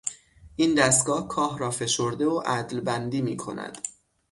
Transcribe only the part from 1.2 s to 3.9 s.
کاه را فشرده و عدلبندی میکند.